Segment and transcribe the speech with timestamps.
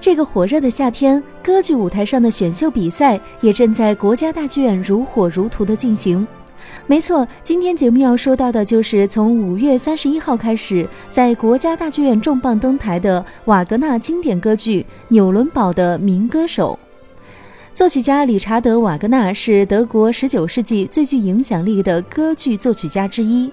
[0.00, 6.26] 这个火热的夏天，歌剧舞台上的选秀比赛也正在国家大剧院如火如荼的进行。
[6.86, 16.78] 没错，今天节目要说到的就是从五月三十一号开始，在国家大剧院重磅登台的瓦格纳经典歌剧《纽伦堡的民歌手》。
[17.74, 23.48] 作曲家理查德·瓦格纳是德国十九世纪最具影响力的歌剧作曲家之一。《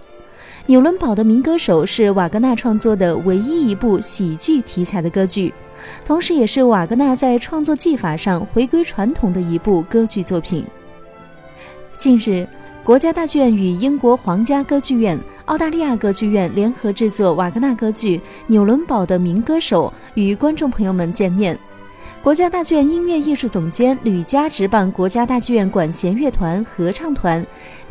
[0.68, 5.54] 纽伦堡的民歌手》是瓦格纳创作的唯一一部喜剧题材的歌剧，
[6.04, 10.66] 同时也是瓦格纳在创作技法上回归传统的一部歌剧作品。
[11.98, 12.48] 近日。
[12.84, 21.58] 国家大剧院与英国皇家歌剧院、澳大利亚歌剧院联合制作瓦格纳歌剧《纽伦堡的民歌手》，与观众朋友们见面。
[22.22, 27.44] 国家大剧院音乐艺术总监吕嘉执棒国家大剧院管弦乐团、合唱团，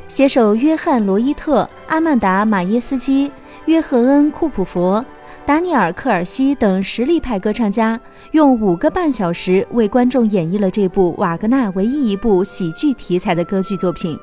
[0.06, 3.32] 携手约翰·罗伊特、阿曼达·马耶斯基、
[3.64, 5.04] 约赫恩·库普佛、
[5.46, 8.00] 达尼尔·科尔西等实力派歌唱家，
[8.32, 14.18] 用五个半小时为观众演绎了这部瓦格纳唯一一部喜剧题材的歌剧作品。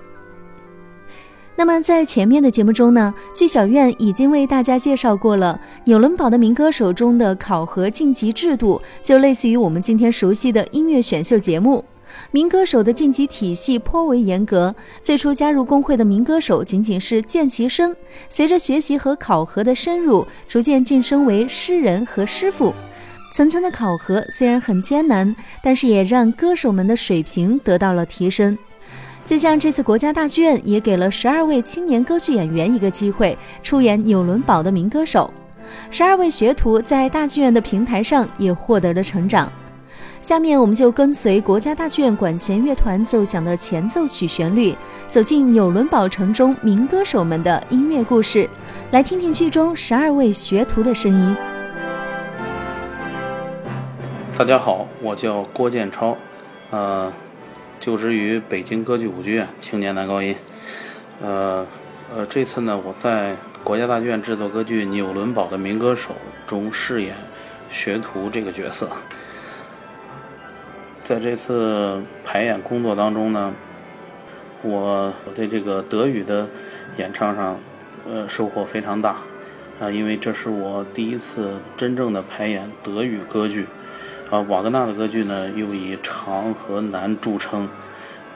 [1.55, 11.85] 那么在前面的节目中呢，剧小院已经为大家介绍过了纽伦堡的民歌手中的考核晋级制度，就类似于我们今天熟悉的音乐选秀节目。
[12.31, 17.95] 民歌手的晋级体系颇为严格，最初加入工会的民歌手仅仅是见习生，
[18.29, 22.73] 随着学习和考核的深入，逐渐晋升为诗人和师傅。
[23.33, 28.57] 层层的考核虽然很艰难，但是也让歌手们的水平得到了提升。
[29.23, 35.31] 就像这次国家大剧院也给了十二位青年歌剧演员一个机会，出演纽伦堡的民歌手。
[35.89, 39.49] 十二位学徒在大剧院的平台上也获得了成长。
[40.21, 44.71] 下面我们就跟随国家大剧院管弦乐团奏响的前奏曲旋律，
[45.07, 48.47] 走进纽伦堡城中民歌手们的音乐故事，
[48.91, 51.35] 来听听剧中十二位学徒的声音。
[54.37, 56.15] 大家好，我叫郭建超，
[56.69, 57.11] 呃。
[57.79, 60.35] 就职于北京歌剧舞剧院青年男高音，
[61.19, 61.65] 呃
[62.15, 66.11] 呃，这次呢，我在国家大剧院制作歌剧《纽伦堡的民歌手》
[66.47, 67.15] 中饰演
[67.71, 68.87] 学徒这个角色。
[71.11, 73.53] 在这次排演工作当中呢，
[74.61, 76.47] 我我对这个德语的
[76.95, 77.59] 演唱上，
[78.09, 79.17] 呃，收获非常大
[79.81, 83.65] 啊，因为这是我第一次真正的排演德语歌剧。
[84.29, 87.67] 啊，瓦格纳的歌剧呢，又以长和难著称，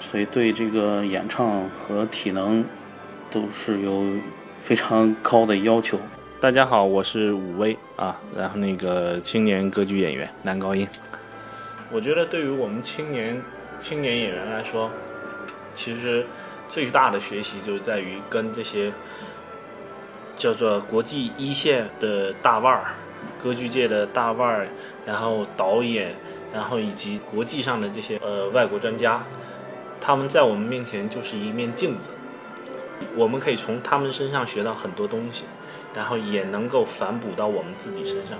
[0.01, 2.61] 所以对这个演唱和体能
[3.31, 4.03] 都是有
[4.59, 5.97] 非常高的要求。
[6.41, 10.85] 大家好，我是武威啊，然后那个青年歌剧演员，男高音。
[11.91, 13.41] 我觉得对于我们青年
[13.79, 14.89] 青年演员来说，
[15.73, 16.25] 其实
[16.69, 18.91] 最大的学习就是在于跟这些
[20.37, 22.85] 叫做国际一线的大腕儿，
[23.41, 24.67] 歌剧界的大腕儿。
[25.05, 26.15] 然后导演，
[26.51, 29.21] 然后以及国际上的这些呃外国专家，
[30.01, 32.09] 他们在我们面前就是一面镜子，
[33.15, 35.43] 我们可以从他们身上学到很多东西，
[35.93, 38.39] 然后也能够反哺到我们自己身上。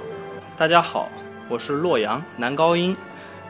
[0.58, 1.08] 大家好，
[1.48, 2.98] 我是洛阳男高音，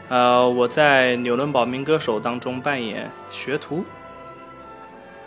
[0.08, 3.84] 呃，我在《纽伦堡民歌手》当中扮演学徒。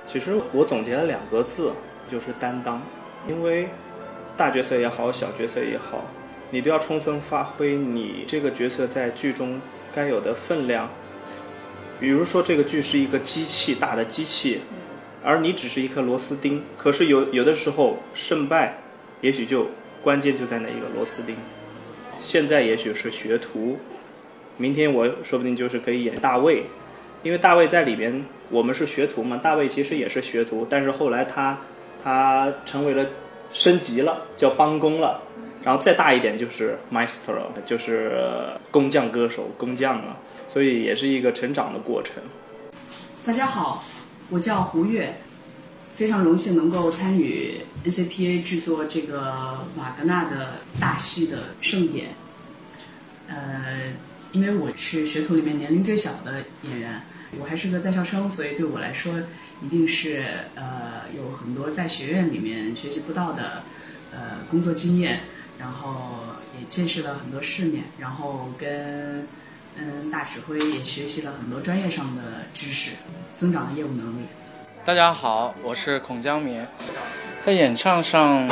[0.06, 1.74] 其实我总结了两个字，
[2.10, 2.82] 就是担当，
[3.28, 3.68] 因为
[4.38, 6.06] 大角色也好，小角色也好。
[6.52, 9.60] 你都要充分发挥你这个角色在剧中
[9.92, 10.90] 该有的分量。
[12.00, 14.62] 比如说，这个剧是一个机器，大的机器，
[15.22, 16.64] 而你只是一颗螺丝钉。
[16.78, 18.78] 可是有有的时候胜败，
[19.20, 19.68] 也许就
[20.02, 21.36] 关键就在那一个螺丝钉。
[22.22, 23.78] 现在也许是学徒，
[24.60, 26.66] 明天我说不定就是可以演大卫，
[27.24, 29.38] 因为大卫在里边，我们是学徒嘛。
[29.38, 31.58] 大卫其实也是学徒，但是后来他
[32.04, 33.06] 他成为了
[33.54, 35.22] 升级了，叫帮工了。
[35.64, 38.12] 然后再大一点就是 maestro，就是
[38.70, 40.18] 工匠歌手、工匠啊，
[40.50, 42.16] 所以也是一个成长的过程。
[43.26, 43.86] 大家好，
[44.30, 45.22] 我叫胡月，
[45.96, 52.08] 非常荣幸能够参与 NCPA 制作这个瓦格纳的大戏的盛典。
[53.28, 53.94] 呃，
[54.32, 57.02] 因为我是学徒里面年龄最小的演员，
[57.40, 59.14] 我还是个在校生，所以对我来说
[59.64, 63.64] 一定是呃有很多在学院里面学习不到的
[64.12, 65.22] 呃工作经验。
[65.60, 66.20] 然后
[66.58, 69.28] 也见识了很多世面，然后跟
[69.76, 72.92] 嗯大指挥也学习了很多专业上的知识，
[73.36, 74.22] 增长了业务能力。
[74.86, 76.66] 大家好，我是孔江明，
[77.42, 78.48] 在演唱上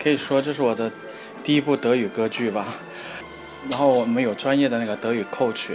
[0.00, 0.92] 可以说这是我的
[1.42, 2.66] 第一部德语歌剧吧。
[3.68, 5.70] 然后我们有专业的那个德语 coach，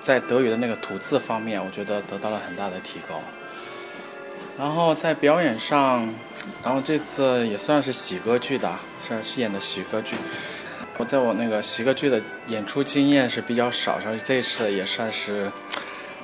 [0.00, 3.20] 在德语的那个吐字方面，我觉得得到了很大的提高。
[4.58, 6.08] 然后在表演上，
[6.62, 8.70] 然后这次也算是喜歌剧的，
[9.02, 10.14] 是是演的喜歌剧。
[10.98, 15.50] 我在我那个喜歌剧的演出经验是比较少，所以这次也算是，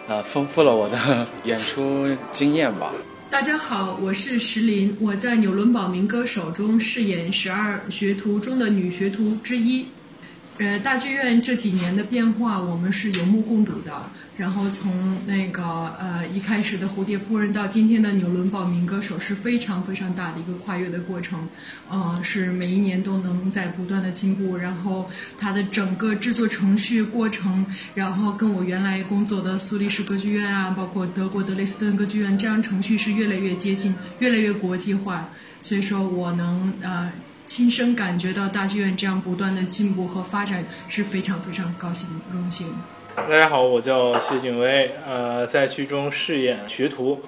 [0.06, 2.92] 呃，丰富了我的演出经验吧。
[3.30, 9.86] 大家好，我是石林，我在纽伦堡民歌手中饰演十二学徒中的女学徒之一。
[10.58, 14.10] 呃，大剧院这几年的变化，我们是有目共睹的。
[14.36, 15.62] 然后从那个
[15.98, 21.48] 呃一开始的蝴蝶夫人到今天的纽伦堡民歌手，是非常非常大的一个跨越的过程。
[21.88, 24.56] 呃，是每一年都能在不断的进步。
[24.56, 25.08] 然后
[25.38, 27.64] 它的整个制作程序过程，
[27.94, 35.28] 然后跟我原来工作的苏黎世歌剧院啊，包括德国德累斯顿歌剧院，这样程序是越来越接近，越来越国际化。
[35.62, 37.12] 所以说我能呃。
[37.48, 42.68] 亲身感觉到大剧院这样不断的进步和发展是非常非常高兴荣幸。
[43.16, 47.18] 大家好，我叫谢景威，呃，在剧中饰演学徒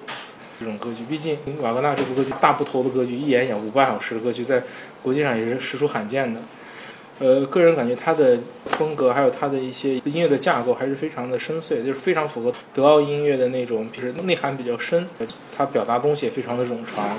[0.59, 1.03] 这种歌剧。
[1.09, 4.61] 毕竟瓦格纳这部歌剧大部头的歌剧，一演演五半小时的歌剧，在
[5.01, 6.39] 国际上也是实属罕见的。
[7.17, 15.07] 呃，个人感觉他的风格还有他的一些音乐的架构还是非常的深邃，就是非常符合德奥音乐的那种，就是内涵比较深，
[15.57, 17.09] 他表达东西也非常的冗长。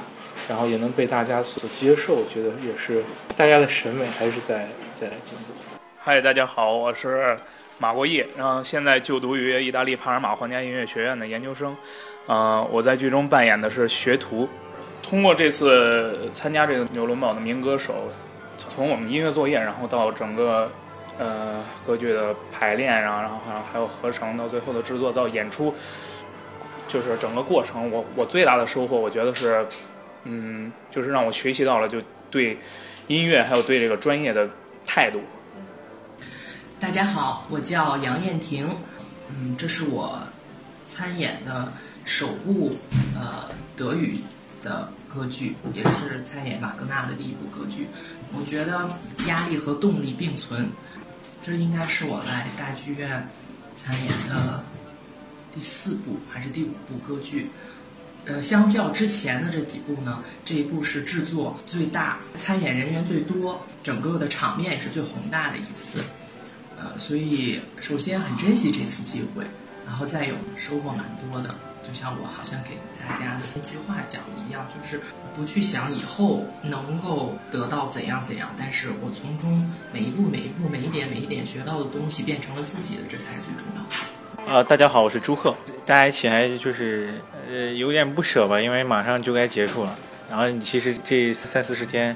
[0.49, 3.03] 然后也能被大家所接受，觉得也是
[3.37, 5.55] 大家的审美还是在在进步。
[5.99, 7.37] 嗨，大家好，我是
[7.79, 11.77] 马国义，然后现在就读于意大利帕尔马皇家音乐学院的研究生。
[12.27, 14.49] 呃，我在剧中扮演的是学徒。
[15.01, 18.09] 通过这次参加这个纽伦堡的民歌手，
[18.57, 20.71] 从我们音乐作业，然后到整个
[21.19, 25.73] 呃歌剧的排练，然后然后还有还有合成，到最后的制作到演出，
[26.89, 29.65] 就是整个过程，我我最大的收获，我觉得是。
[30.25, 32.59] 嗯，就是让我学习到了，就对
[33.09, 34.49] 音乐还有对这个专业的
[34.87, 35.21] 态度。
[36.79, 38.77] 大家好，我叫杨艳婷，
[39.29, 40.21] 嗯，这是我
[40.89, 41.73] 参演的
[42.05, 42.77] 首部
[43.15, 44.19] 呃德语
[44.63, 47.89] 的歌剧，也是参演瓦格纳的第一部歌剧。
[48.33, 48.89] 我觉得
[49.27, 50.71] 压力和动力并存，
[51.43, 53.29] 这应该是我来大剧院
[53.77, 54.65] 参演的
[55.55, 57.51] 第四部还是第五部歌剧。
[58.25, 66.05] 呃，相较之前的这几部呢，这一部是制作最大、参演人员最多、整个的场面也是最宏大的一次。
[66.79, 69.45] 呃，所以首先很珍惜这次机会，
[69.87, 71.55] 然后再有收获蛮多的。
[71.83, 75.01] 就像我好像给大家的那句话讲的一样，就是
[75.35, 84.22] 不去想以后能够得到怎样怎样，但是我从中每一步、每一步、每一点、每一点学到的东西变成了自己的，这才是最重要的。
[84.47, 85.55] 呃，大家好，我是朱贺。
[85.87, 87.09] 大家一起还就是
[87.49, 89.97] 呃有点不舍吧，因为马上就该结束了。
[90.29, 92.15] 然后其实这三四十天，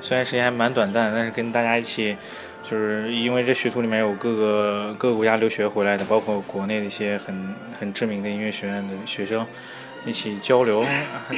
[0.00, 2.16] 虽然时间还蛮短暂，但是跟大家一起，
[2.62, 9.46] 就是因为这学徒里面有各个各个国家留学回来的，包括国内的一些很很知名的音乐学院的学生，
[10.04, 10.84] 一起交流，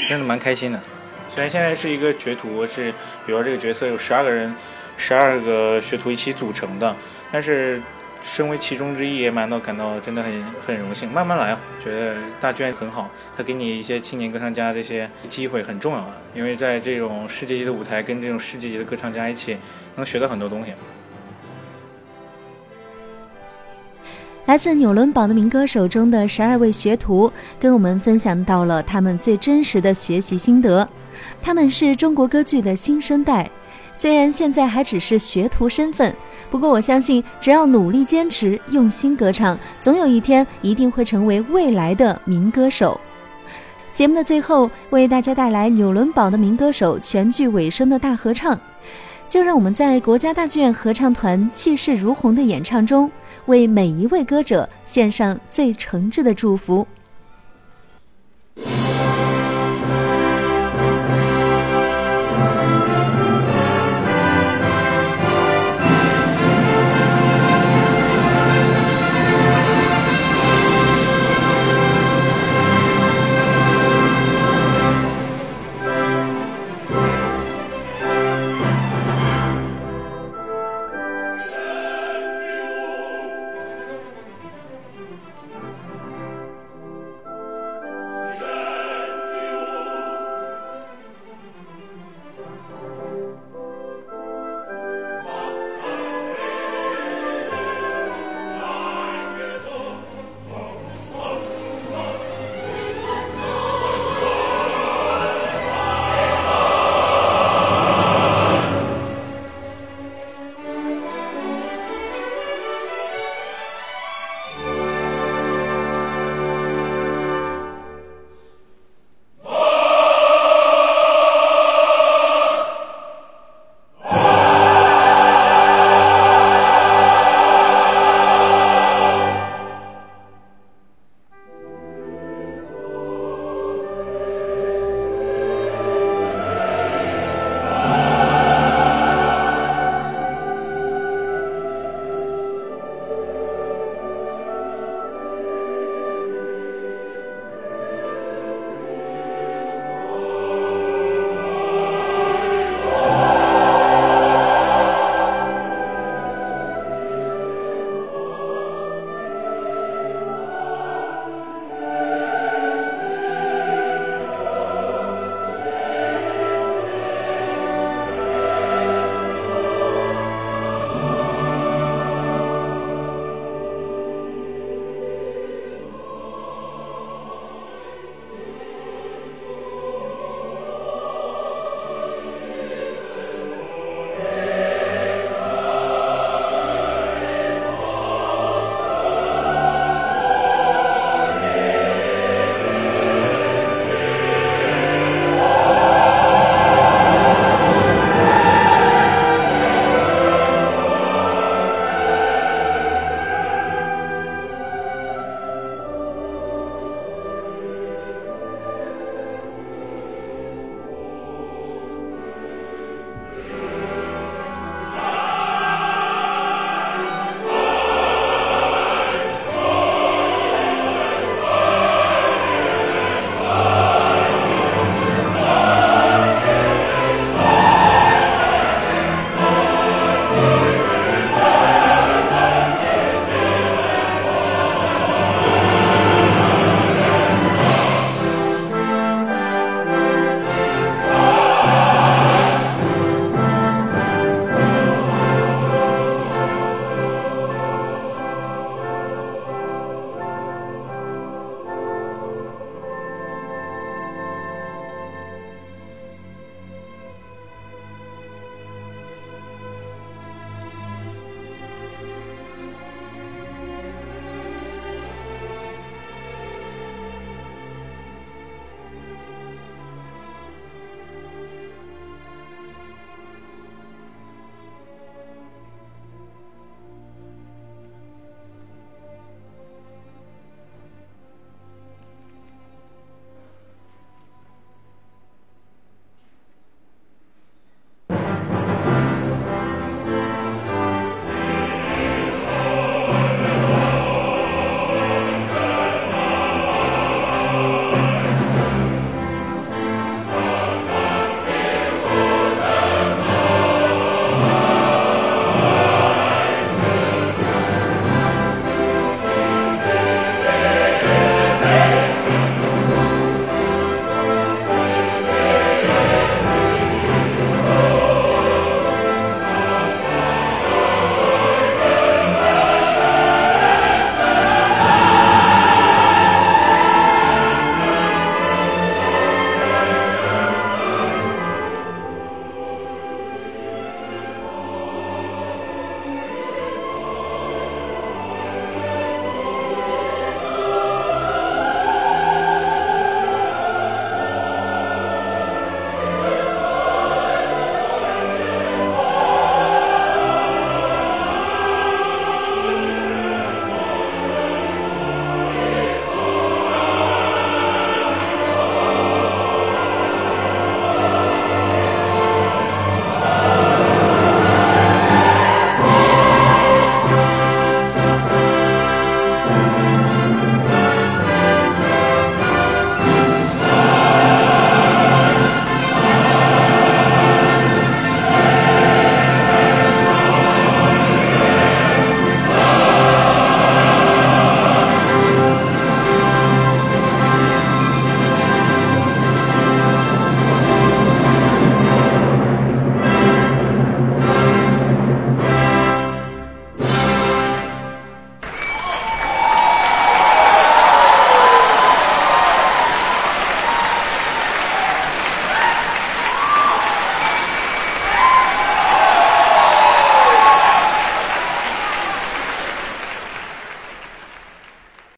[0.08, 0.80] 真的蛮开心的。
[1.28, 2.90] 虽然现在是一个学徒，是
[3.26, 4.54] 比如说这个角色有十二个人，
[4.96, 6.96] 十二个学徒一起组成的，
[7.32, 7.82] 但是。
[8.22, 11.10] 身为其中之一，也蛮到感到真的很很荣幸。
[11.10, 19.56] 慢慢来，觉得大剧院很好，他给你一些青年歌唱家这些机会很重要啊，因为在这种世界级的舞台，跟这种世界级的歌唱家一起，
[19.96, 20.72] 能学到很多东西。
[24.46, 27.30] 来自纽伦堡的民歌手中的十二位学徒，
[27.60, 30.88] 跟我们分享到了他们最真实的学习心得。
[31.42, 33.50] 他们是中国歌剧的新生代。
[33.98, 36.14] 虽然现在还只是学徒身份，
[36.48, 43.00] 不过我相信，只要努力坚持、用心歌唱，总有一天一定会成为未来的民歌手。
[43.90, 48.56] 节目的最后，为大家带来纽伦堡的民歌手全剧尾声的大合唱，
[49.26, 53.10] 就让我们在国家大剧院合唱团气势如虹的演唱中，
[53.46, 56.86] 为每一位歌者献上最诚挚的祝福。